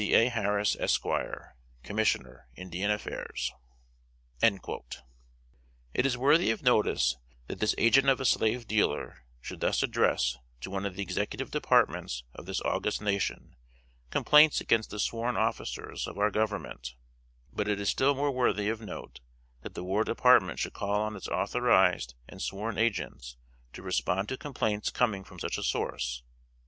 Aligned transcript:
A. 0.01 0.29
HARRIS, 0.29 0.75
Esq., 0.79 1.03
Commissioner 1.83 2.47
Indian 2.55 2.89
Affairs. 2.89 3.51
It 4.41 4.59
is 6.07 6.17
worthy 6.17 6.49
of 6.49 6.63
notice 6.63 7.17
that 7.45 7.59
this 7.59 7.75
agent 7.77 8.09
of 8.09 8.19
a 8.19 8.25
slave 8.25 8.65
dealer 8.67 9.23
should 9.41 9.59
thus 9.59 9.83
address, 9.83 10.39
to 10.61 10.71
one 10.71 10.87
of 10.87 10.95
the 10.95 11.03
Executive 11.03 11.51
Departments 11.51 12.23
of 12.33 12.47
this 12.47 12.61
august 12.61 12.99
nation, 12.99 13.55
complaints 14.09 14.59
against 14.59 14.89
the 14.89 14.97
sworn 14.97 15.37
officers 15.37 16.07
of 16.07 16.17
our 16.17 16.31
Government; 16.31 16.95
but 17.53 17.67
it 17.67 17.79
is 17.79 17.89
still 17.89 18.15
more 18.15 18.31
worthy 18.31 18.69
of 18.69 18.81
note 18.81 19.19
that 19.61 19.75
the 19.75 19.83
War 19.83 20.03
Department 20.03 20.57
should 20.57 20.73
call 20.73 20.99
on 21.01 21.15
its 21.15 21.27
authorized 21.27 22.15
and 22.27 22.41
sworn 22.41 22.79
agents 22.79 23.37
to 23.73 23.83
respond 23.83 24.29
to 24.29 24.37
complaints 24.37 24.89
coming 24.89 25.23
from 25.23 25.37
such 25.37 25.59
a 25.59 25.63
source. 25.63 26.23